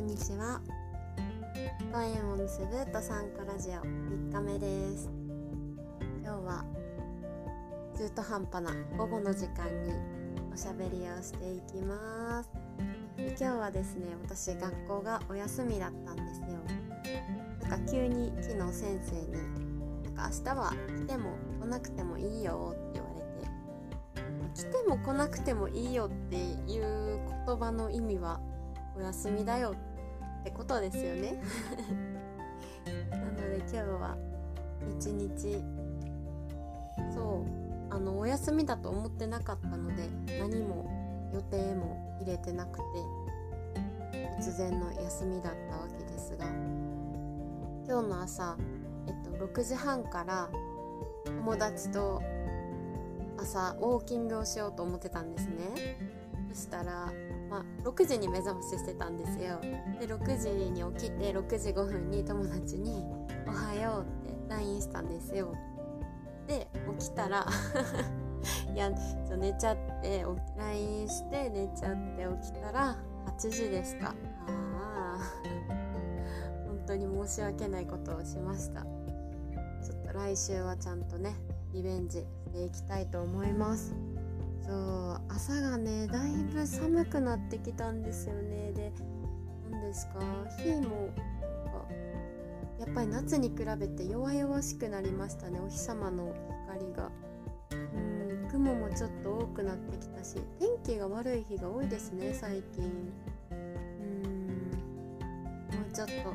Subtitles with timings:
[0.00, 0.58] んにちは。
[1.92, 5.10] ご縁を結ぶと参加ラジオ3日目です。
[6.24, 6.64] 今日は
[7.98, 9.92] 中途半端な午後の時間に
[10.54, 12.50] おしゃべりをしていきます。
[13.18, 16.46] 今日はですね私学校がお休みだったんですよ。
[17.68, 19.32] なんか急に昨日先生に
[20.02, 23.20] なんか明日は来ても来なくてもいいよって言われ
[24.54, 24.62] て。
[24.62, 28.40] 来ても来なくてもいいよっていう言葉の意味は
[28.96, 29.89] お休みだよって
[30.40, 31.40] ってことですよね。
[33.10, 34.16] なので今日は
[34.98, 35.62] 一日
[37.14, 40.08] そうあのお休みだと思ってなかったので
[40.38, 42.84] 何も予定も入れてなくて
[44.40, 46.46] 突然の休みだったわけですが
[47.86, 48.56] 今日の朝、
[49.06, 50.48] えっと、6時半から
[51.24, 52.22] 友達と
[53.38, 55.98] 朝ウォーキングをしようと思ってたんですね。
[56.52, 57.12] そしたら
[57.50, 59.60] まあ、6時に目覚まししてたんですよ。
[59.98, 63.04] で6時に起きて6時5分に友達に
[63.46, 65.52] 「おはよう」って LINE したんですよ。
[66.46, 67.46] で起きたら
[68.72, 68.90] いや
[69.36, 70.24] 寝ちゃって
[70.56, 74.14] LINE して寝ちゃって起きたら8時でしたあ
[74.48, 75.18] あ
[76.66, 78.82] 本当に申し訳ないことをしました。
[79.82, 81.34] ちょっと来週はちゃんとね
[81.72, 84.09] リベンジしていきたいと思います。
[84.66, 88.72] そう朝がねだいぶ寒くなってきたんですよね。
[88.72, 88.92] で
[89.70, 90.20] 何ですか
[90.58, 91.10] 日も
[92.78, 96.34] やっぱり夏に比べて弱々しくなりましたねお日様の
[96.66, 97.10] 光が。
[97.72, 102.84] うん雲もちょっと多くなってきたし天気が悪い日が多いですね最近。
[103.52, 104.70] うん
[105.70, 106.34] もうちょっと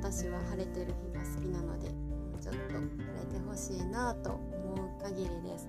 [0.00, 5.68] 私は晴れてる日が好きなのでもうちょっと晴れてほしいなと思う限りです。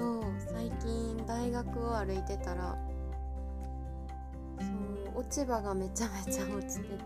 [0.00, 2.78] そう最近大学を歩いてたら
[4.58, 4.64] そ
[5.16, 7.00] う落ち葉がめちゃめちゃ落ちてて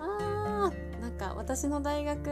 [0.00, 2.26] あーなんか私の大学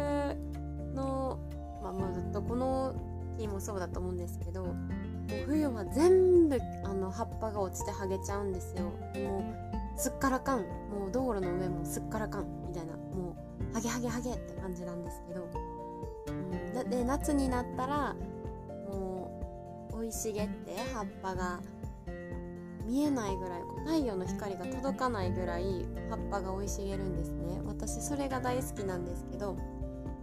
[0.94, 1.38] の
[1.82, 2.94] まあもうずっとこの
[3.38, 4.74] 木もそうだと思うんですけどもう
[5.46, 8.84] 冬は全部あの葉っぱが落ちて剥げちゃうんですよ。
[9.22, 9.44] も
[9.96, 10.60] うすっからかん。
[10.60, 12.94] もう道路の上もすっからかんみたいな。
[12.94, 13.36] も
[13.70, 15.48] うハゲハゲハゲって感じなんですけど、
[16.28, 18.16] うん、で夏になったら
[20.08, 21.60] い茂って葉っぱが
[22.86, 27.60] 見えないぐらい太陽の光が届かないぐらい葉っぱが生い茂るんですね。
[27.66, 29.56] 私それが大好きなんですけど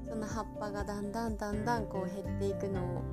[0.09, 3.03] その葉っぱがだんだんだんだんこう減っていくのを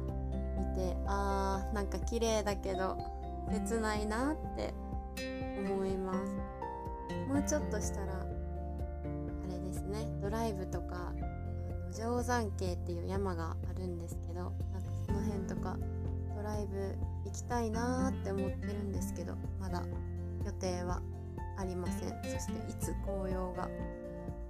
[0.58, 2.96] 見てあーなんか綺麗だけど
[3.50, 4.72] 切ないなって
[5.58, 6.18] 思います。
[7.28, 8.24] もうちょっとしたらあ
[9.50, 10.08] れですね。
[10.22, 14.56] ドライブとかあの定山渓っていう山があるんですけどなんか
[15.06, 15.76] その辺とか
[16.42, 19.84] ドライブ行きたいなーって思ってるんですけどまだ
[20.44, 21.00] 予定は
[21.56, 22.08] ありません。
[22.24, 23.68] そしていつ紅葉が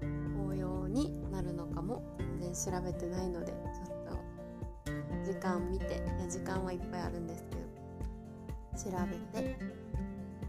[0.00, 2.02] 紅葉になるのかも
[2.40, 9.58] 全然調べてないのでちょっと時間見ていや時間はいっぱいあるんですけど調べて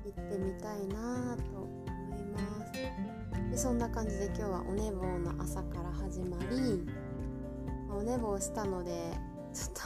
[0.06, 2.40] 行ってみたいなと思いま
[2.74, 3.52] す。
[3.52, 6.88] でそんな感じで今日はお寝坊の朝から始まり
[7.92, 9.12] お寝坊したので
[9.54, 9.82] ちょっと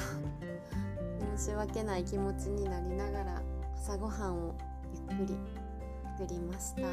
[1.37, 3.41] 申し訳ない気持ちになりながら
[3.75, 4.55] 朝ごはんを
[5.09, 5.37] ゆっくり
[6.17, 6.81] 作りました。
[6.81, 6.87] で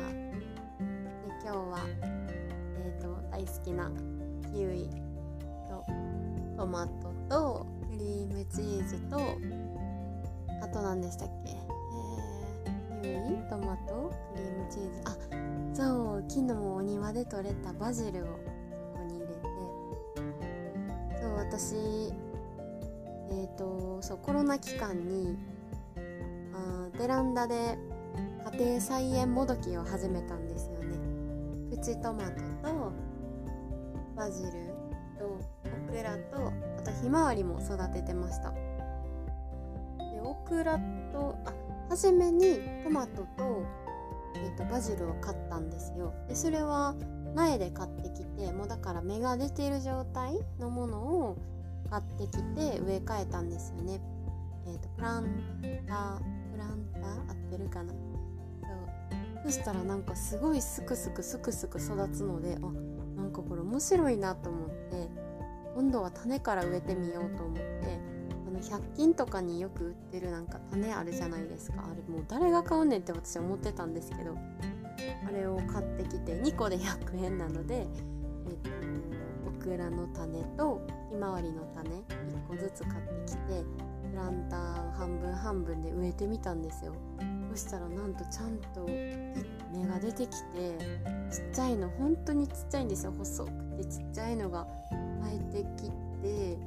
[1.43, 3.91] 今日は、えーと、大好きな
[4.53, 4.91] キウイ
[5.69, 5.83] と
[6.59, 9.17] トマトとクリームチーズと
[10.63, 11.57] あと何でしたっけ、
[13.03, 13.49] えー、キウイ？
[13.49, 14.13] トマト？
[14.35, 15.01] クリームチーズ？
[15.07, 15.17] あ
[15.75, 19.33] そう昨日お庭で採れたバジルをそこに入れて
[21.23, 25.37] そう私ーと、そうコロナ期間に
[26.53, 27.79] あベランダで
[28.53, 30.99] 家庭菜園もどきを始めたんですよね。
[31.71, 32.93] プチトマトと
[34.17, 34.51] バジル
[35.19, 35.41] と
[35.89, 38.53] オクラとあとひまわりも育ててました。
[38.53, 38.59] で
[40.23, 40.79] オクラ
[41.13, 41.53] とあ
[41.89, 43.63] 初めにトマトと,、
[44.37, 46.13] えーとバジルを買ったんですよ。
[46.29, 46.95] でそれは
[47.35, 51.37] 苗で買ってきてもうだから芽が出ている状態のものを
[51.91, 54.01] 買ってきて植え替えたんですよね。
[54.67, 55.25] えーと、プラン
[55.87, 56.19] ター
[56.53, 57.93] プランター合ってるかな。
[57.93, 58.01] そう。
[59.45, 65.09] そしたらなんかすごいすくすくすくすく育つのであなんかこれ面白いなと思って
[65.75, 67.63] 今度は種から植えてみようと思って
[68.47, 71.85] あの100均とかによく売ってるなんか種あるじゃないですか。
[71.85, 74.35] あれもう誰が買うねんって私思ってたんですけど
[75.27, 77.87] あれを買ってきて2個で100円なので、
[78.47, 78.84] えーと
[79.65, 82.03] クラの種とひまわりの種1
[82.47, 82.95] 個ずつ買っ
[83.25, 83.65] てきて
[84.11, 86.93] プランターを半分半分で植えてみたんですよ。
[87.51, 90.77] そしたらなんとちゃんと芽が出てきて
[91.31, 93.13] ちっちゃいの本当にちっちゃいんですよ。
[93.17, 94.67] 細くてちっちゃいのが
[95.23, 95.91] 生えてき
[96.21, 96.59] て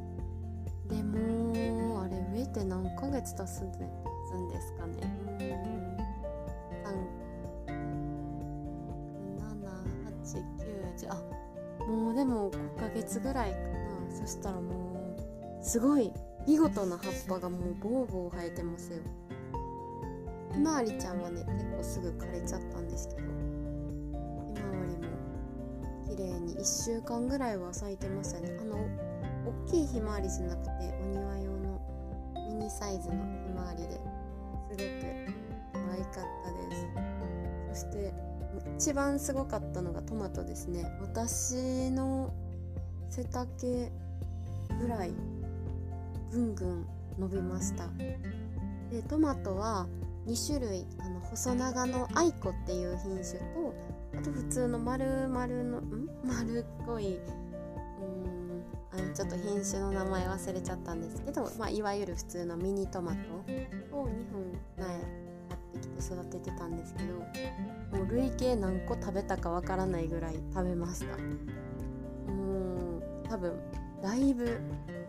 [0.90, 3.72] でもあれ植えて何ヶ月経つん
[4.50, 5.27] ですかね。
[11.88, 13.68] もうでも5ヶ月ぐらいかな。
[14.10, 15.16] そしたらも
[15.62, 16.12] うすごい
[16.48, 19.00] 見事な葉っぱがもうボーボー生えてますよ。
[20.54, 23.28] ひまわりちゃんはね結構すぐ枯れちゃったんですけどひ
[24.62, 25.04] まわりも
[26.10, 28.58] 綺麗に1週間ぐらいは咲いてましたね。
[28.60, 28.78] あの
[29.68, 30.70] 大きいひまわりじゃなくて
[31.02, 31.80] お庭用の
[32.50, 34.00] ミニサイズのひまわりです
[34.72, 34.82] ごく
[35.74, 36.76] 可愛かったで
[37.76, 37.82] す。
[37.82, 38.14] そして
[38.78, 40.86] 一番すごかったのがトマトですね。
[41.02, 42.34] 私の
[43.10, 43.92] 背丈
[44.82, 45.14] ぐらい
[46.32, 46.86] ぐんぐん
[47.20, 47.88] 伸びました。
[48.92, 49.88] でトマトは
[50.28, 53.74] 2種類あの細長のアイコっていう品種と
[54.18, 56.10] あと普通の丸々のん？
[56.26, 63.18] 丸っこいうんあのちょっと品種の名前忘れちゃったんですけど、まあ、いわゆる普通のミニトマト。
[66.00, 67.14] 育ててたんですけど
[67.98, 71.18] もう累計何個食べたかわからないぐらい食べました。
[72.32, 73.60] もう多分
[74.02, 74.60] だいぶ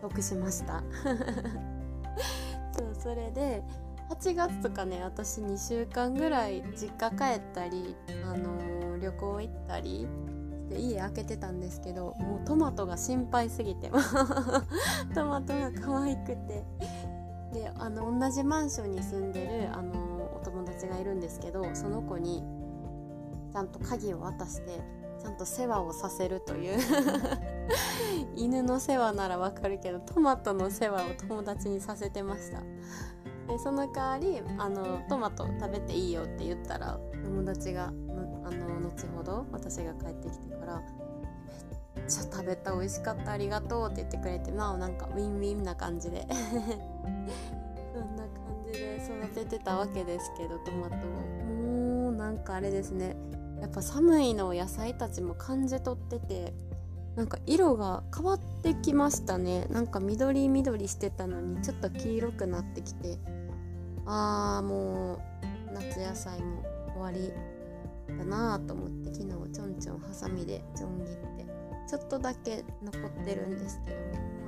[0.01, 0.83] 得しました。
[2.77, 3.63] そうそれで
[4.09, 10.07] 8月とかね私2週間ぐらい実家帰ったり、あのー、旅行行ったり
[10.69, 13.89] して家開けてたんですけどもうトマトが心配すぎて。
[15.13, 16.63] トマトが可愛くて。
[17.51, 19.97] であの同じマンションに住んでる、あのー、
[20.79, 22.41] 達がいるんですけどその子に
[23.51, 24.79] ちゃんと鍵を渡して
[25.21, 26.79] ちゃんと世話をさせるという。
[28.35, 32.61] 犬の世話ならわかるけどトマトの世話を友達にさせてました。
[33.47, 40.81] でその代わりあのトマト食べていいよって言ったら友達があの後ほど私が帰ってきてから
[41.95, 46.25] めっちゃ食べた美味しかったありがとうって言ってくれてなおなんかウィンウィンな感じで。
[48.99, 53.15] 育ててたわけですけどトマトもうなんかあれですね。
[53.61, 56.53] やっぱ寒いの野菜たちも感じ取ってて
[57.17, 59.65] なんか色が変わってきましたね。
[59.69, 63.17] なんか緑緑してたのにちょっと黄色くなってきて。
[64.11, 65.19] あーもう
[65.71, 66.63] 夏野菜も
[66.95, 67.31] 終わり
[68.17, 71.45] だなと思って昨日ちょんちょんハサミでちょん切って。
[71.87, 73.97] ちょっとだけ残ってるんですけど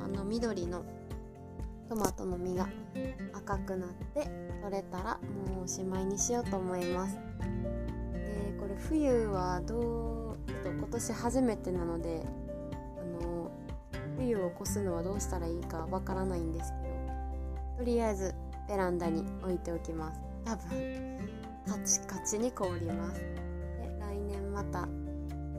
[0.06, 0.84] あの緑の
[1.92, 2.70] トマトの実が
[3.34, 4.26] 赤くなって
[4.64, 7.16] 取れたらもうおしまいにしようと思います。
[8.14, 12.24] でこれ冬はどうと今年初めてなので
[12.98, 13.52] あの
[14.16, 18.34] 冬を越すのはどうしたらいいかわからないんですけどとりあえず
[18.70, 20.22] ベランダに置いておきます。
[20.46, 21.20] 多分
[21.68, 23.20] カチカチに凍ります。
[23.20, 23.28] で
[24.00, 24.88] 来年また。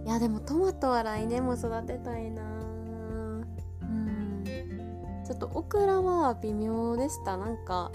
[0.06, 2.52] いやでもトマトは来年も育てたいな。
[5.25, 7.37] ちょっとオクラは微妙でした。
[7.37, 7.91] なんか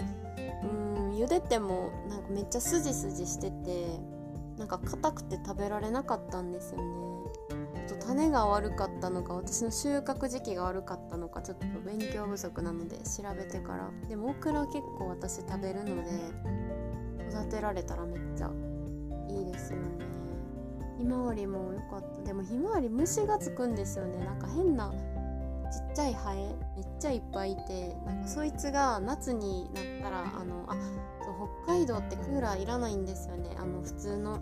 [0.62, 4.00] うん茹でてもなんかめっちゃスジスジしてて
[4.56, 6.84] なんか硬くて食べられなかったんですよね。
[7.88, 13.90] と種が悪かったのか私の収穫時期が悪かったのかちょっと勉強不足なので調べてから。
[14.08, 16.02] でもオクラ結構私食べるので
[17.30, 18.50] 育てられたらめっちゃ
[19.28, 19.84] いいですよね。
[20.98, 22.22] ひまわりも良かった。
[22.22, 24.24] でもひまわり虫がつくんですよね。
[24.24, 24.92] なんか変な
[25.70, 30.74] ちっちゃいハエめっちゃいっぱいいてなんかそいつが夏になったらあのあ
[31.24, 33.54] そう北海道ってクーラーいらないんですよね。
[33.58, 34.40] あの普通の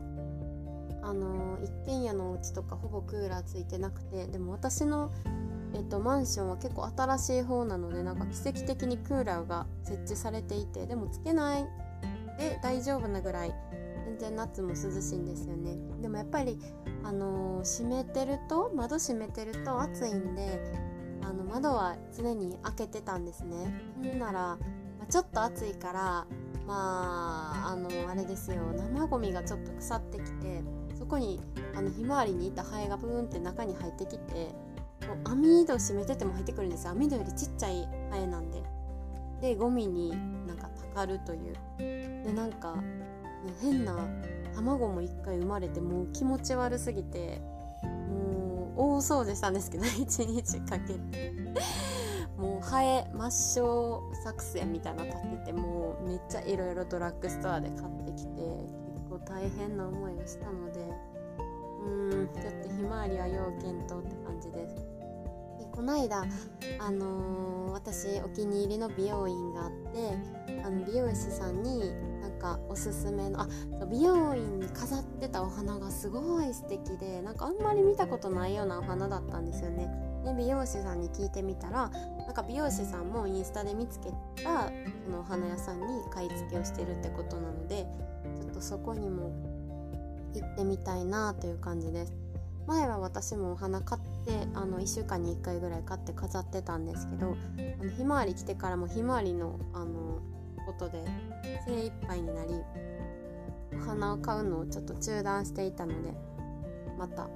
[1.03, 4.27] あの一軒家のお家とかほぼクーラーついてなくて。
[4.27, 5.13] でも私の、
[5.75, 11.67] えっと、マンションは結構新しい方なのでなんか奇跡的にクーラーが設置されていてでもつけない。
[12.39, 13.55] で大丈夫なぐらい
[14.05, 15.77] 全然夏も涼しいんですよね。
[16.01, 16.59] でもやっぱり、
[17.03, 20.61] あのー、閉めてると窓閉めてると暑いんで
[21.27, 23.57] あの窓は常に開けてたんですね。
[23.97, 24.59] ほんなら、ま
[25.03, 26.27] あ、ちょっと暑いから
[26.67, 30.63] まああのあれですよ生ゴミがちょっと腐ってきて
[30.97, 31.41] そこに
[31.75, 34.55] あのひまわりにいたハエがブーンって中に入ってきて
[35.07, 36.93] もう網戸閉めてても入ってくるんですよ。
[36.93, 38.63] 網戸よりちっちゃいハエなんで。
[39.41, 40.11] でゴミに
[40.47, 41.57] なんかたかるという。
[41.79, 42.75] でなんか、
[43.61, 43.95] 変な
[44.55, 47.41] 卵も一回生まれてもう気持ち悪すぎて
[48.77, 51.33] 大掃除したんですけど1日かけて
[52.37, 58.43] もうハエ抹消作戦みたいなの立っててもうめっちゃいろいろドラッグストアで買ってきて
[58.93, 60.81] 結構大変な思いをしたので
[61.81, 64.75] うーんちょっとひまわりは要検討って感じです。
[65.59, 66.27] でこの間、
[66.79, 71.95] あのー、私お気に入りの美容院があってあの美容師さんに
[72.37, 73.49] かおすすめのあ
[73.91, 79.89] 美容院に飾ってたお花がすごい素敵でなんかあんまり見たことないようなお花だったんですよね。
[80.25, 81.89] で美容師さんに聞いてみたら
[82.27, 84.11] なんか美容師さんもインスタで見つけ
[84.43, 84.69] た
[85.05, 87.87] そのお花屋さんに買い付けをしてるってことなので
[88.41, 89.31] ちょっとそこにも
[90.35, 92.13] 行ってみたいなという感じです。
[92.67, 97.37] 前は私もお花買ってあの1週間に1回ぐらい買って飾ってたんですけど
[97.81, 100.21] あのひまわり来てからもひまわりのあの
[100.67, 101.05] ことで
[101.67, 102.63] 精一杯になり
[103.75, 106.15] お花を買うのをちょっと中断していたので
[106.97, 107.29] また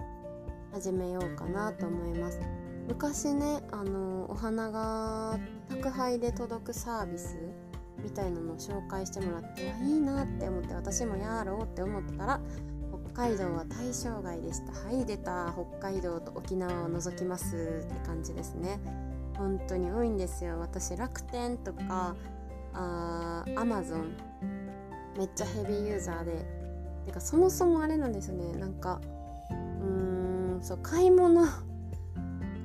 [0.72, 2.40] 始めようかなと思います。
[2.86, 7.36] 昔ねあのお花が宅配で届くサービス
[8.02, 12.40] みたいなのを紹介してもらっていいなって思って私もやろうって思ったら
[13.12, 14.72] 北海道は対象外でした。
[14.72, 15.52] はい出た。
[15.52, 18.80] 北海道と沖縄を除きますって感じですね。
[19.36, 20.58] 本当に多いんですよ。
[20.60, 22.14] 私楽天とか
[22.72, 24.16] あアマゾン
[25.16, 26.60] めっちゃヘビーユーザーで。
[27.06, 28.58] てかそもそもあれなんですよね。
[28.58, 29.00] なんか
[29.50, 31.46] うーんそう買い物。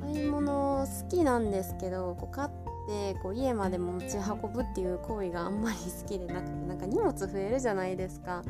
[0.02, 2.50] 買い物好きなんですけどこう買っ
[2.88, 8.44] てこう家まで持ち運ぶっていう行為があんまり好きでなくてなんか荷物増えるじゃないですか。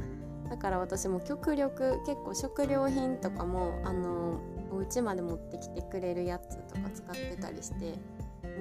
[0.50, 4.40] だから私も極力結構食料品とかもあの
[4.72, 7.96] お家まで持ってきてくれるやつとか使ってたりして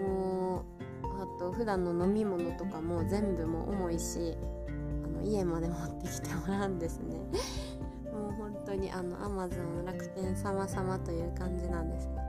[0.01, 0.74] もう
[1.21, 4.37] あと普段の飲み物とかも全部も重いし
[5.05, 7.17] あの家まで持ってきてもらうんですね。
[8.13, 12.23] もう本当にあのアマゾン楽天様々という感じなんですが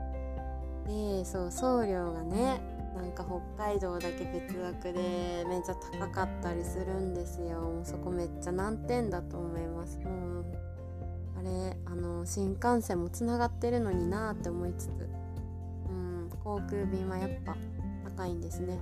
[0.86, 2.60] でそう送料がね
[2.96, 7.60] なんか北海道だけ別枠でめっちゃ高かったりするんですよ。
[7.60, 9.98] もうそこめっちゃ難点だと思います。
[9.98, 10.44] もう
[11.38, 14.90] あれあの新幹線もつながってるのになって思いつつ。
[15.90, 17.54] うん航空便はやっぱ
[18.16, 18.78] 高いんですね。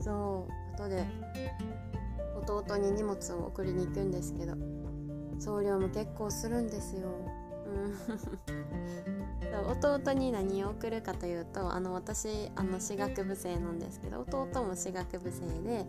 [0.00, 1.06] そう後で
[2.46, 4.54] 弟に荷物を送りに行くんですけど
[5.38, 7.08] 送料も結構するんですよ。
[7.66, 7.94] うん。
[9.54, 15.86] 弟に何を送るかというとあの私あの私学部生なんですけど弟も私学部生で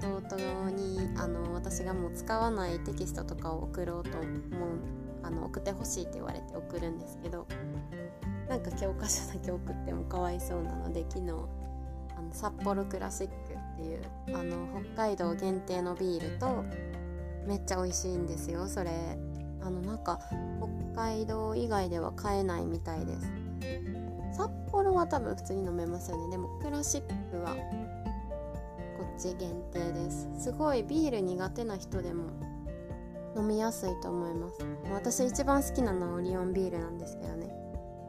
[0.00, 4.30] 弟にあの私がもう使わないテキストとかを送ろうと思う
[5.22, 7.46] あの送ってほしいって言われて送るんですけど
[8.48, 11.32] なんか教科書だけ送ってもかわいそうなので昨日
[12.38, 16.64] 札幌クラシックっていうあの北海道限定のビールと
[17.44, 18.90] めっちゃ美味しいんですよそれ。
[19.60, 20.20] あのなんか
[20.94, 23.32] 北海道以外では買えないみたいです。
[24.36, 26.30] 札幌は多分普通に飲めますよね。
[26.30, 27.60] でもクラシックはこ
[29.16, 30.28] っち限定です。
[30.38, 32.24] すごいビール苦手な人でも
[33.36, 34.58] 飲みやすいと思います。
[34.92, 37.52] 私一番好きなのはオリオンビールなんですけどね。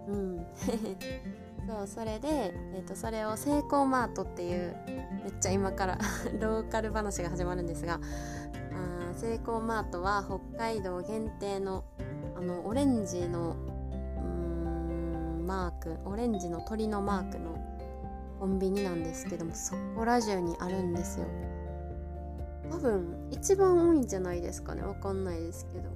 [0.07, 0.38] うん。
[1.69, 4.75] そうそれで、えーと、それをセイコーマートっていう
[5.23, 5.99] めっちゃ今から
[6.41, 7.99] ローカル話が始まるんですが
[9.13, 11.83] あセイコーマートは北海道限定の
[12.35, 13.55] あのオレンジの
[15.45, 17.55] マークオレンジの鳥のマークの
[18.39, 21.27] コンビニなんですけどもそこら中にあるんですよ。
[22.71, 24.81] 多分一番多いんじゃないですかね。
[24.81, 25.89] わかんないですけど。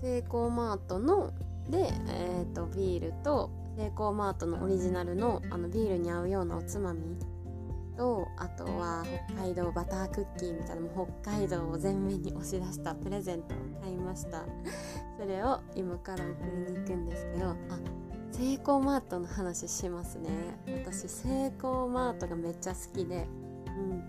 [0.00, 1.32] セイコーマートの
[1.68, 7.16] で、えーとビールとセイコーマートのオリジナルのあのビールに合うようなおつまみ
[7.96, 14.44] とあとは北海道バタークッキーみたいなも北海道を前面に押し出したプレゼントを買いました。
[15.18, 16.34] それを今から送
[16.66, 17.56] りに行くんですけどあ
[18.32, 20.30] セイコーマートの話しますね。
[20.66, 23.26] 私セイコーマートがめっちゃ好きで、
[23.66, 24.02] うん、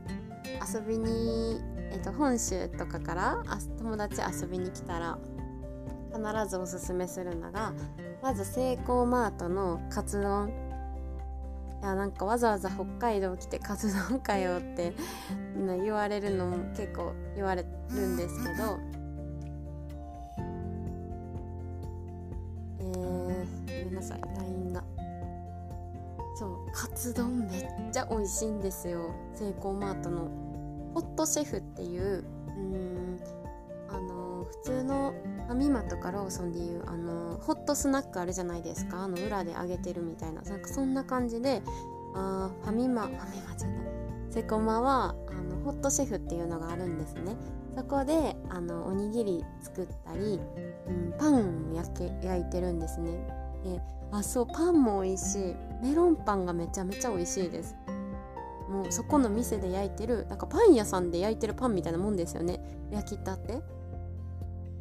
[0.74, 1.60] 遊びに、
[1.92, 3.44] えーと、本州とかから
[3.78, 5.18] 友達遊びに来たら
[6.14, 7.74] 必ずおすすめするのが
[8.22, 10.50] まずセイコーマートのカツ丼
[11.82, 14.94] いやなんかわざわざ北海道来てカツ丼かよって
[15.84, 18.80] 言われるのも結構言われるんですけど。
[22.80, 24.84] えー、ごめんなさい LINE が。
[26.36, 29.16] そうカツ丼めっちゃ美味しいんですよ。
[29.34, 30.28] セイコーマートの。
[30.94, 33.20] ホットシェフっていううん
[33.90, 35.14] あの普通の
[35.52, 39.04] ファミマとかローソンでいうあのホットスナックあるじゃないですか。
[39.04, 40.42] あの裏で揚げてるみたいな。
[40.42, 41.62] なんかそんな感じで
[42.16, 43.86] あファミマファミマじゃない。
[44.30, 47.36] セコマはあのホットシェフっていうのがあるんですね。
[47.76, 50.40] そこであのおにぎり作ったり、
[50.88, 53.12] うん、パンを焼け焼いてるんですね。
[53.66, 53.82] で
[54.14, 55.56] あそうパンも美味しい。
[55.84, 57.76] メロンパンがめちゃめちゃ美味しいです。
[58.70, 62.64] もうそこの店で焼いてるなんかパン屋さんで焼いてるパンみたいなもんですよね。
[62.90, 63.62] 焼きたて。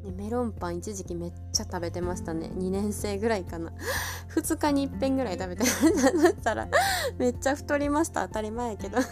[0.05, 2.51] ね、メロンパン一時期めっちゃ食べてましたね。
[2.55, 3.73] 2年生ぐらいかな。
[4.35, 6.55] 2日に1遍ぐらい食べてました。
[6.55, 6.69] ら
[7.19, 8.27] めっちゃ太りました。
[8.27, 8.99] 当たり前やけど。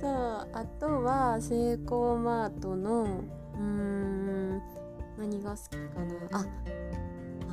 [0.00, 4.62] そうあとはセイコーマートのうーん
[5.18, 6.38] 何が好きかな。
[6.38, 6.46] あ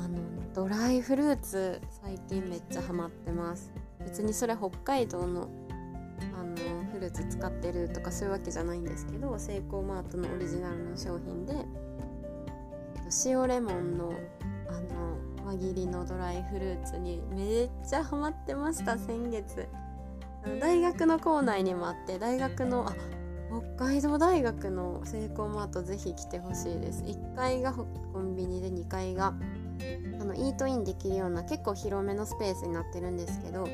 [0.04, 0.18] あの
[0.52, 3.72] ドライフルーツ最近めっちゃハマってます。
[4.00, 5.48] 別にそれ北海道の
[6.34, 6.54] あの
[7.00, 11.54] フルーツ使ってるとかそういうわけじゃないんですけどセイコーマートのオリジナルの商品で
[13.24, 14.12] 塩レモンの
[14.68, 14.72] あ
[15.42, 19.66] の輪切りのドライフルーツにめっちゃハマってました先月。
[20.58, 22.94] 大学の校内にもあって大学のあ
[23.76, 27.02] 北海道大学のセイコーマートぜひ来てほしいです。
[27.02, 27.84] 1階がコ
[28.20, 29.34] ンビニで2階が
[30.20, 33.66] あのイートインできるような結構広めのスペースになってるんですけど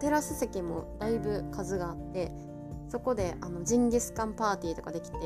[0.00, 2.32] テラス席もだいぶ数があって
[2.88, 5.18] そこであのジンギスカンパーティーとかできて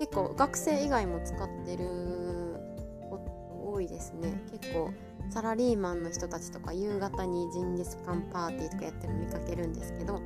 [0.00, 1.84] 結構学生以外も使ってる
[3.66, 4.40] 多いですね。
[4.50, 4.90] 結構
[5.30, 10.20] サラリーマンの人たちとか夕方にジンギスカンパーティーとかやってるの見かけるんですけど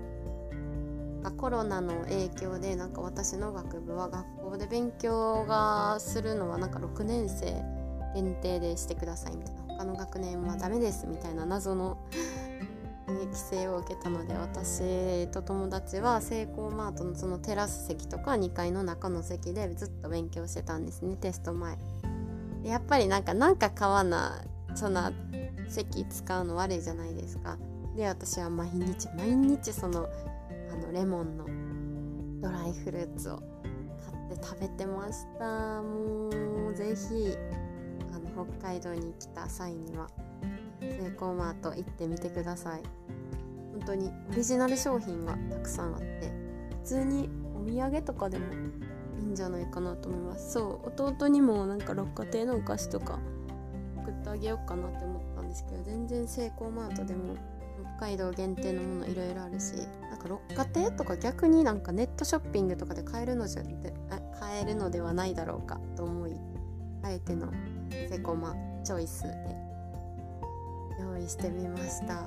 [1.37, 7.63] コロナの影響でなんか私の学部は学校で勉強がするのはなんか6年生
[8.15, 9.59] 限定でしてくださいみたいな。
[9.79, 11.99] 他の学年はダメですみたいな謎の
[13.27, 21.79] 規制を受けたので私と友達はセイコーマートのそのテラス席とか2階の中の席でずっと勉強してたんですねテスト前。
[22.65, 24.43] やっぱりなんかなんか買わな
[24.75, 25.13] そんな
[25.69, 27.57] 席使うの悪いじゃないですか。
[27.97, 30.09] で私は毎日毎日その
[30.71, 31.47] あのレモンの
[32.41, 33.43] ドライフルーツを
[34.29, 35.83] 買って食べてました。
[35.83, 37.37] もうぜひ
[38.13, 40.09] あの北海道に来た際には。
[40.81, 42.83] セイコーマート行ってみてください。
[43.73, 46.33] 本当にオリジナル商品がたくさんあって
[46.83, 48.45] 普通にお土産とかでも
[49.21, 50.53] いいんじゃないかなと思います。
[50.53, 53.19] そう弟にもなんか六花亭のお菓子とか
[53.97, 57.37] 送ってあげようかなって思ったんですけど全然セイコーマートでも
[57.99, 59.75] 北海道限定のものいろいろあるし
[60.11, 63.93] なんか六花亭とか逆になんかネットショッピングとかで買えるのじゃで
[64.41, 66.33] 買えるのではないだろうかと思い
[67.03, 67.53] あえての
[68.09, 69.68] セコマチョイスで
[71.09, 72.15] 用意してみました。
[72.15, 72.23] ま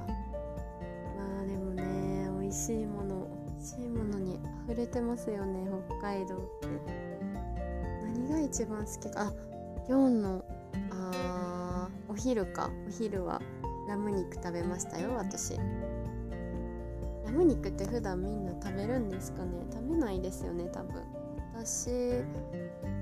[1.44, 5.68] あでもね美味しいもの美味しいものに溢れてますよね
[6.00, 6.68] 北海道って。
[8.04, 9.22] 何が一番好きか。
[9.28, 9.34] あ
[9.88, 10.46] 今日の
[10.92, 12.70] あお昼か。
[12.88, 13.42] お昼は
[13.88, 15.58] ラム肉食べましたよ私。
[17.26, 19.52] ラム肉って普段みんな食べるんですかね。
[19.72, 21.02] 食べないですよね多分。
[21.54, 21.90] 私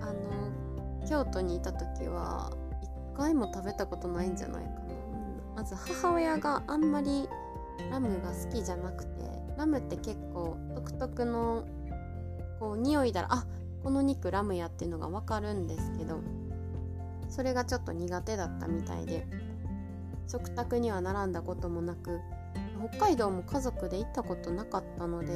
[0.01, 2.51] あの京都にいた時は
[2.83, 4.88] 一回も食べたことないんじゃないかな、
[5.55, 7.27] まず母親があんまり
[7.91, 9.09] ラムが好きじゃなくて
[9.57, 11.65] ラムって結構独特の
[12.59, 13.45] こう匂いだらあ
[13.83, 16.19] この肉ラムやっていうのが分かるんですけど
[17.29, 19.25] それがちょっと苦手だったみたいで
[20.27, 22.19] 食卓には並んだこともなく
[22.91, 25.27] 北海道も家族で行ったことなかったので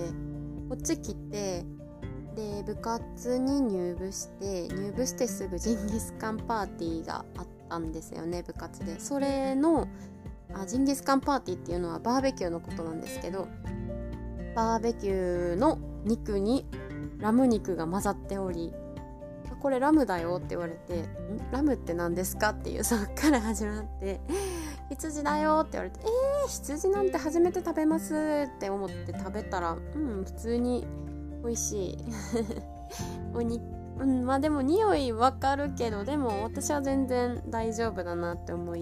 [0.70, 1.66] こっち来て
[2.36, 9.88] で部活に入部して入部してすぐジンギスカンパーティーがあったんですよね部活でそれの
[10.54, 13.48] あジンギスカンパーティーっていうのはバーベキューのことなんですけど
[14.56, 16.68] バーベキューの肉に
[17.18, 18.74] ラム肉が混ざっており
[19.60, 21.06] これラムだよって言われて
[21.52, 24.20] 「ラムって何ですか?」っていうそっから始まって
[24.92, 28.14] 「羊だよ」って言われて「えー、羊なんて初めて食べます」
[28.54, 30.86] って思って食べたらうん普通に
[31.44, 31.98] 美味しい
[33.34, 33.60] おに
[34.00, 38.82] うんまあでも匂いわかるけどでも私は全然大丈夫だなって思い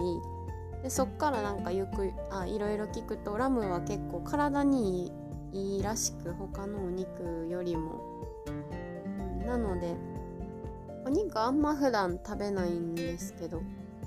[0.82, 5.12] でそっからなんかよくあいろいろ聞くとラムは結構体に
[5.52, 8.00] いいらしく他のお肉よりも、
[9.40, 9.94] うん、なので
[11.04, 13.62] お肉あんま普段食べないんですけど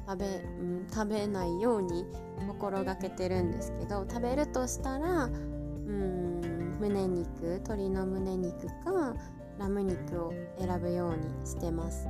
[0.07, 2.05] 食べ,、うん、食べないように
[2.47, 9.15] 心がけてるんですけど食べるとしたらうん胸肉鶏の胸肉か
[9.57, 12.07] ラム肉を選ぶようにしてます。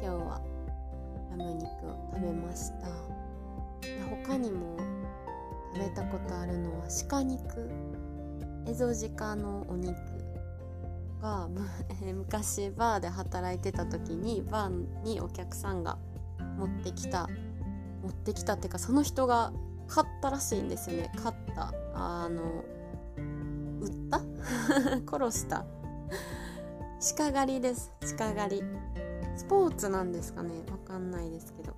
[0.00, 0.40] 日は
[1.30, 2.88] ラム肉を食べました。
[4.26, 4.76] 他にも
[5.74, 7.70] 食べたことあるのは鹿肉。
[8.66, 9.96] エゾジカのお肉
[11.20, 11.48] が
[12.14, 15.98] 昔バーで働いてた時にバーにお客さんが
[16.56, 17.28] 持ってきた
[18.04, 19.52] 持ってきたっていうかその人が
[19.88, 21.12] 買ったらしいんですよね。
[21.22, 22.42] 買ったあの
[23.80, 24.20] 売った？
[25.26, 25.64] 殺した。
[27.02, 27.90] 鹿狩りです。
[28.16, 28.62] 鹿狩り。
[29.34, 30.50] スポーツなんですかね。
[30.70, 31.74] わかんないですけど。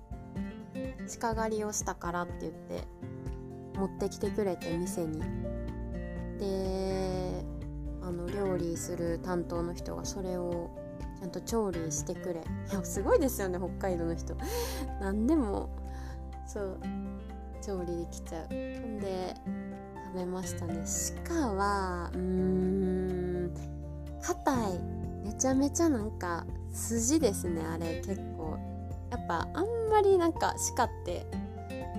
[1.19, 2.83] 鹿狩りをしたからって言って
[3.75, 5.19] 持ってきてくれて店に。
[6.37, 7.43] で
[8.03, 10.69] あの料理する担当の人がそれを
[11.19, 12.41] ちゃんと調理してくれ。
[12.71, 14.37] いやすごいですよね北海道の人。
[15.01, 15.69] 何でも
[16.45, 16.79] そう
[17.63, 18.47] 調理できちゃう。
[18.49, 19.33] ほんで
[20.13, 20.83] 食べましたね。
[21.27, 23.51] 鹿はうーん
[24.21, 24.94] 硬い。
[25.25, 28.59] めちゃめちゃなんか筋ですねあれ結構。
[29.09, 31.25] やっぱあんまりなんか鹿って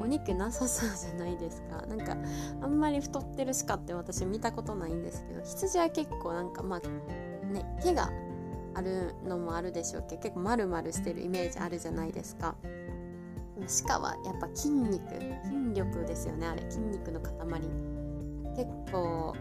[0.01, 1.85] お肉なさそうじゃないですか。
[1.91, 2.17] なんか
[2.63, 8.11] あんまり太ってる鹿って私見たことないんですけど羊は結構なんかまあね毛が
[8.75, 12.55] あるのもあるでしょうけど結構丸々してるイメージあるじゃないですか。
[13.89, 15.03] 鹿はやっぱ筋肉
[15.45, 16.71] 筋力ですよねあれ。
[16.71, 17.33] 筋肉の塊。
[18.55, 19.35] 結構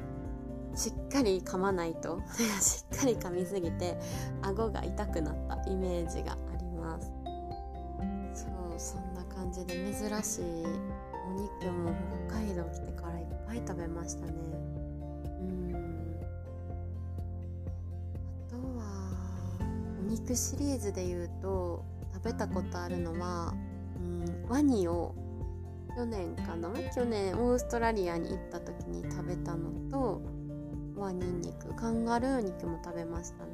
[0.75, 2.21] しっかり噛まないと。
[2.61, 3.97] しっかり噛みすぎて
[4.41, 5.69] 顎が痛くなった。
[5.69, 7.11] イメージがあります。
[8.33, 10.43] そうそんな感じで珍しい
[11.27, 11.91] お肉も
[12.27, 14.33] 北海道来てからいっぱい食べましたね。
[15.39, 16.19] うん。
[18.47, 18.83] あとは
[19.99, 21.83] お肉シリーズで言うと
[22.13, 23.53] 食べたことあるのは、
[23.97, 25.15] うん、ワニを
[25.95, 26.69] 去年かな？
[26.93, 30.21] 去年オーストラリアに行った時に食べたのと
[31.05, 33.51] はニンニクカンガルー肉も食べましたね。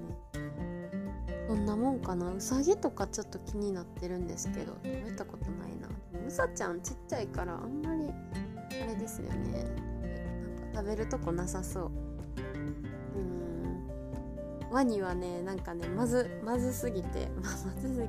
[1.48, 2.32] そんなもんかな。
[2.32, 5.90] うさぎとかちょっと気になってるんですけど食べたことないな。
[6.26, 8.10] うさちゃんちっちゃいからあんまり
[8.82, 9.66] あれですよね。
[10.64, 11.92] なんか食べるとこなさそう。
[13.18, 14.72] うん。
[14.72, 18.08] ワニはねなんかねまずまずすぎて まあまずすぎ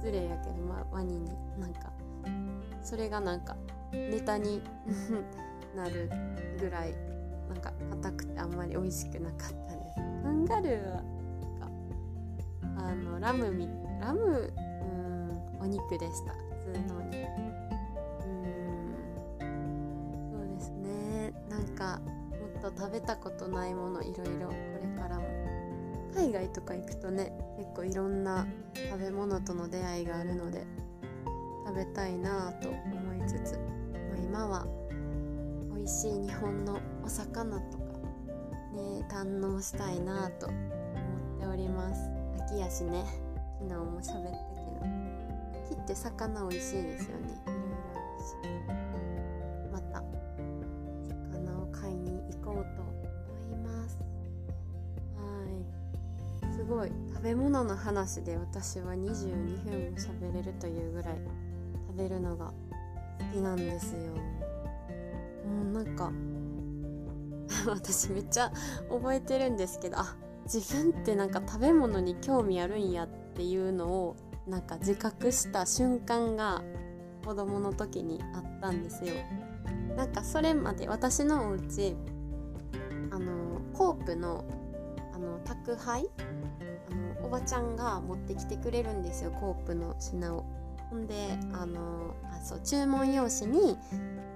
[0.00, 1.90] 失礼やけど、まあ、ワニになんか
[2.82, 3.56] それがなんか
[3.92, 4.60] ネタに
[5.74, 6.10] なる
[6.60, 7.13] ぐらい。
[7.48, 9.96] なんか硬くてあんまり美味しくなかったです。
[10.22, 11.02] カンガルーは
[11.50, 11.70] なん
[12.72, 13.68] かあのラムみ
[14.00, 16.32] ラムうんお肉でした。
[16.32, 16.38] 普
[16.72, 17.16] 通のお肉。
[18.24, 19.50] うん
[20.32, 21.32] そうですね。
[21.48, 25.24] なんかもっと食べたことないものいろいろこれからも。
[26.14, 28.46] 海外とか行くとね結構いろんな
[28.92, 30.64] 食べ物との出会いがあるので
[31.66, 32.78] 食べたいなと思
[33.24, 33.58] いつつ、
[34.16, 34.64] 今は
[35.74, 37.84] 美味しい日本のお魚とか
[38.74, 40.56] ね堪能したいなと思
[41.36, 42.10] っております。
[42.46, 43.04] 秋やしね。
[43.60, 44.86] 昨日も喋ったけど。
[45.66, 47.42] 秋って魚美味しいですよね。
[47.44, 49.72] いろいろあるし。
[49.72, 50.02] また
[51.42, 52.92] 魚を買いに行こうと思
[53.52, 53.98] います。
[55.18, 56.54] はい。
[56.56, 56.92] すごい。
[57.12, 61.18] 食べ物の話で私は22分も喋れるというぐらい
[61.88, 63.98] 食べるのが好きなんですよ。
[65.46, 66.10] もうなんか
[67.66, 68.52] 私めっちゃ
[68.90, 76.62] 覚えてるんですけどあ自分ってなんか食べ物に興味あるんやっていうのをなんか自覚した瞬間が
[77.24, 79.12] 子供の時にあったんですよ。
[79.96, 81.96] なんかそれまで私のお家
[83.10, 84.44] あのコープの
[85.14, 86.06] あの宅配？
[86.90, 90.44] あのおばちゃんが持ってきてくれるんですよコープの品を。
[90.94, 91.14] ほんで
[91.52, 93.76] あのあそう注文用紙に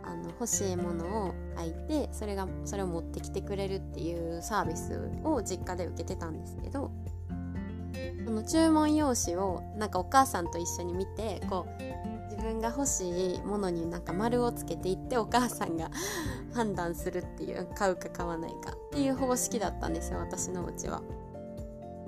[0.03, 6.91] あの欲しいものを書いてそれがそれを持ってきてくれるっていうサービスを実家で受けてたんですけど
[8.25, 11.83] その注文用紙をなんかお母さんと一緒に見てこう
[12.25, 15.93] 自分が欲しいものになんか丸をつけていってお母さんが
[16.55, 21.03] 判断するっていう買うか買わないかっていう方式だったんですよ私のうちは。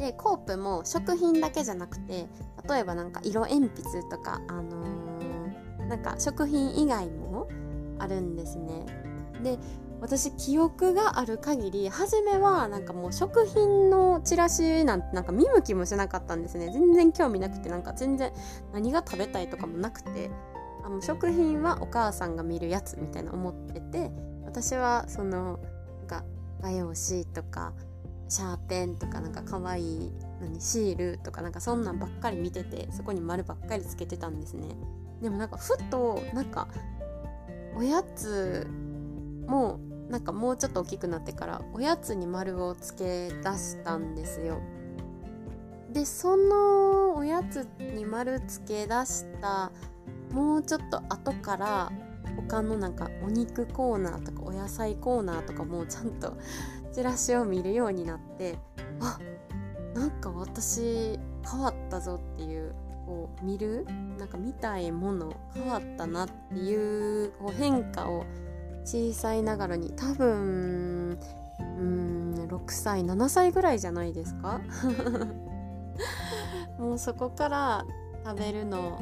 [0.00, 2.26] でコープも食品だけじゃなくて
[2.66, 7.48] 例えばなんか色鉛筆とかあのー、なんか食品以外も
[7.98, 8.86] あるんですね。
[9.42, 9.58] で
[10.00, 18.32] 私記憶がある限り初めはなんかもう食品のチラシなんてなんか見向きもしなかったんですね全然興味なくてなんか全然
[18.72, 20.30] 何が食べたいとかもなくて
[20.82, 24.10] あの食品はお母さんが見るやつみたいな思ってて
[24.46, 25.60] 私はその
[25.98, 26.24] なんか
[26.62, 27.74] 画用紙とか
[28.30, 34.68] シャーペンとかなんか可愛い何シールとかなんかそんなんばっかり見ててそこに丸ばっかりつけてたんですね。
[35.20, 36.68] でもなんかふとなんか
[37.76, 38.66] おやつ
[39.46, 44.60] もなんかもうちょっと大きくなってからおやつに丸をつけ出したんですよ。
[45.92, 47.66] でそのおやつ
[47.96, 49.72] に丸つけ出した
[50.30, 51.92] もうちょっと後から
[52.48, 56.36] 他のなんかお肉コーナーとかお野菜コーナーとかもちゃんと
[56.92, 58.58] チラシを見るようになって
[59.00, 59.18] あ
[59.94, 62.74] なんか私変わったぞっていう
[63.06, 63.84] こう見る
[64.18, 68.24] なんか見たいもの変わったなっていうこう変化を
[68.84, 71.18] 小さいながらに多分
[71.58, 74.60] うん6歳7歳ぐらいじゃないですか？
[76.78, 77.84] もうそこから
[78.24, 79.00] 食べるの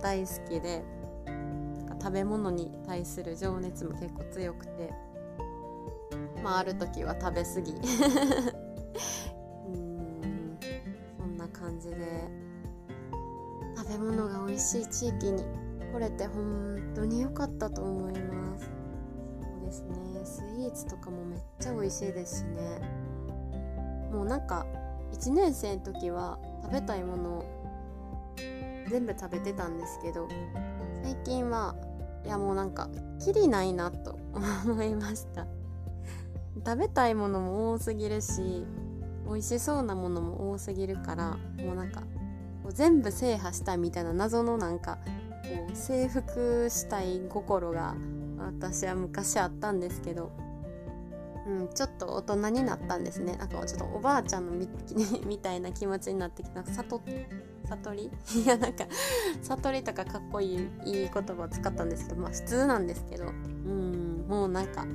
[0.00, 0.82] 大好きで
[1.26, 4.92] なんか食べ物に対する情熱も結構強くて
[6.44, 7.72] まあある時は食べ過ぎ。
[9.72, 10.58] うん
[11.18, 12.28] そんな感じで
[13.74, 15.42] 食べ物が美味しい地域に
[15.90, 18.70] 来れて本当に良かったと思います。
[19.40, 20.24] そうですね。
[20.24, 22.80] スイーツとかもめっちゃ美味しいですしね。
[24.12, 24.66] もうなんか
[25.12, 27.44] 1年生の時は食べたいもの
[28.90, 30.28] 全部食べてたんですけど
[31.02, 31.74] 最近は
[32.24, 35.46] いやもうなんかきりないなと思いました。
[36.64, 38.64] 食べたいものも多すぎるし
[39.26, 42.00] 美味しそうなものも多すぎるからもうなんか
[42.62, 47.94] こう全部制覇したいみたいな謎のなんかこう征服したい心が
[48.38, 50.32] 私は昔あったんですけど、
[51.46, 53.36] うん、ちょっと大人になったんですね。
[53.36, 54.68] なんかちょっとおばあちゃんのみ
[55.26, 57.00] みたいな気持ちになってきた悟
[57.66, 58.10] 悟り？
[58.42, 58.84] いやなんか
[59.42, 64.86] 悟りとかかっこいいいい言葉を使ったんですけどまあ普通なんですけどうんもうなんか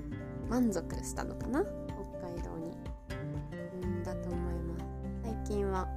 [0.50, 1.62] 満足したのかな？
[1.62, 2.78] 北海道に。
[3.84, 4.86] うんだと思います。
[5.24, 5.88] 最近は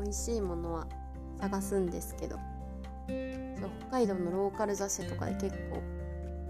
[0.00, 0.86] 美味しいものは
[1.40, 2.36] 探すんですけど。
[3.06, 5.82] そう北海道のローカル雑誌とかで結構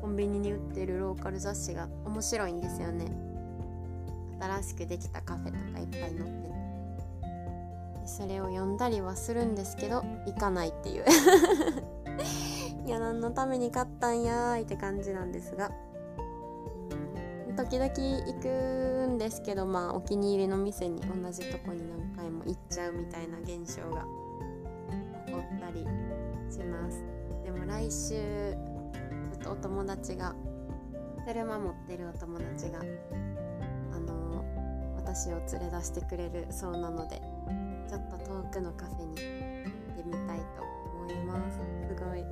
[0.01, 3.07] コンビニに売ってるローカル雑誌が面白いんですよね。
[4.41, 6.51] 新しくできたカフェとかいっぱい載ってて。
[8.07, 11.05] それを読んだりはするんですけど行かないっていう。
[12.87, 15.71] いや何のために買ったんやーいって感じなんですが。
[17.71, 17.89] 時々
[18.27, 24.05] 行くんですけどまあお気に入りの店に同じとこに何回も行っちゃうみたいな現象が
[25.25, 25.87] 起こったり
[26.51, 27.05] します。
[27.45, 28.57] でも来週
[29.31, 30.35] ちょっとお友達が
[31.25, 32.81] 車持ってるお友達が
[33.93, 34.45] あの
[34.97, 37.23] 私を連れ出してくれるそうなので
[37.89, 40.65] ちょっと遠くのカフェに行ってみたいと
[41.03, 41.61] 思います。
[41.89, 42.25] すごい。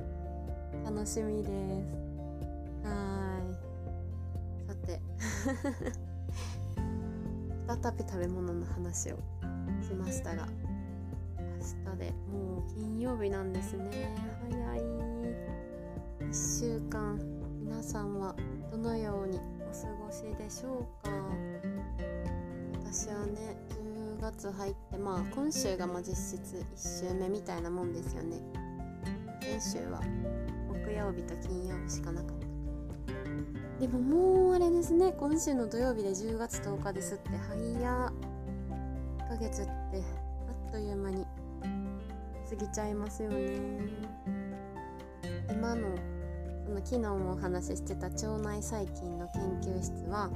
[0.83, 1.53] 楽しみです。
[2.83, 3.58] はい。
[7.67, 9.17] 再び食べ物の話を
[9.81, 10.47] しましたが
[11.37, 11.45] 明
[11.93, 14.15] 日でもう金曜日なんですね。
[14.49, 14.79] 早い。
[16.21, 17.19] 1週間
[17.61, 18.33] 皆さんは
[18.71, 21.11] どのようにお過ごしでしょうか。
[22.83, 28.41] 私はね10月入ってまあ今週がま実質1週目みたいなもんですよね。
[29.41, 30.01] 先週は
[30.69, 32.38] 木曜日と金曜日しかなかった。
[33.79, 37.15] でももうあれですね今週の土曜日で10月10日です。
[37.15, 38.13] って早っ
[39.19, 41.25] 1ヶ月ってあっという間に
[42.49, 43.57] 過ぎちゃいますよね。
[45.49, 45.87] 今の
[46.65, 50.29] その昨日もお話ししてた腸内細菌の研究室は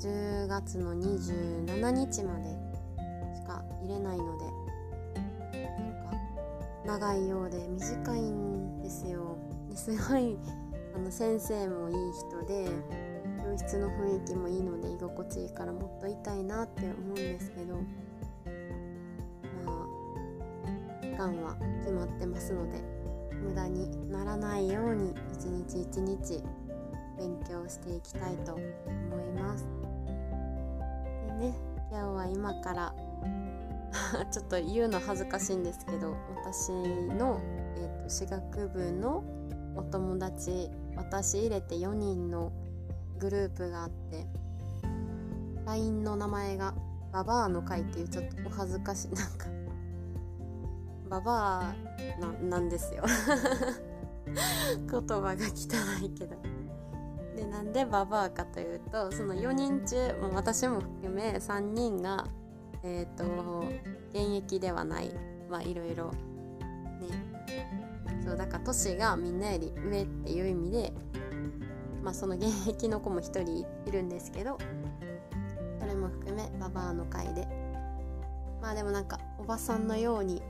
[0.00, 2.50] 10月の27日まで
[3.36, 4.44] しか入れないので
[6.84, 9.38] なんか長いようで短いんですよ。
[9.70, 10.36] ですごい
[10.94, 12.68] あの先生もいい人で
[13.42, 17.82] 教室の雰囲気もいいので居心地いいからもっといたいなって思うんですけどま
[19.66, 22.80] あ期間は決まってますので
[23.42, 26.42] 無駄にならないように一日一日
[27.18, 29.66] 勉強していきたいと思います。
[31.26, 31.54] でね
[31.90, 32.94] 今日は今から
[34.30, 37.40] ちょっと言うの恥ずかしいんですけど私の、
[37.76, 39.22] えーと、私学部の
[39.76, 42.52] お友達私入れて4人の
[43.18, 44.26] グループがあって
[45.66, 46.74] LINE の名前が
[47.12, 49.46] ババアの会っていうちょっとお恥ずかしいなんか
[51.08, 51.74] ババ
[52.20, 53.04] アなんですよ。
[54.90, 56.36] 言葉が汚いけど。
[57.36, 62.26] でなんでババアかというとその4人中も私も含め3人が
[62.82, 63.64] えっ、ー、と
[64.10, 65.14] 現役ではない。
[65.50, 67.31] まあいろいろね
[68.24, 70.92] そうだから年がみんなより上っていう意味で
[72.02, 74.58] まあその現役の子も1人いるんですけど
[75.80, 77.62] それも含めババアの会で。
[78.62, 80.40] まあでもなんかおばさんのように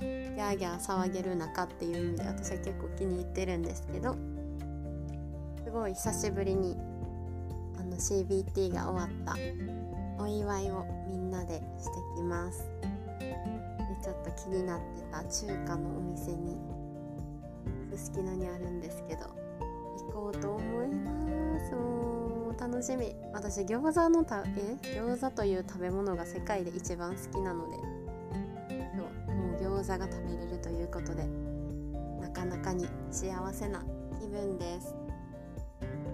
[0.00, 4.16] ギャーギャー騒げる中っていう意味で私は結構気に入ってるんですけど
[5.64, 6.76] すごい久しぶりに
[7.78, 12.95] あの CBT が終わったお祝いをみんなでしてきます。
[14.02, 16.56] ちょっと気になってた中華のお店に
[17.96, 19.22] すすきのにあるんですけど
[20.08, 21.10] 行こうと思いま
[21.60, 21.74] す。
[21.74, 23.14] もう楽しみ。
[23.32, 24.76] 私餃子のたえ？
[24.98, 27.82] 餃子という食べ物が世界で一番好きなのでそ
[29.32, 31.26] うもう餃子が食べれるということで
[32.20, 33.84] なかなかに幸せな
[34.20, 34.94] 気分です。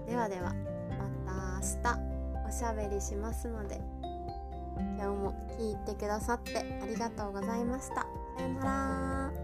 [0.07, 0.53] ではでは
[0.89, 3.79] また明日おしゃべりしますので
[4.77, 7.95] 今日も聞いてくださってありがとうございました。
[7.95, 8.05] さ
[8.39, 9.42] ようなら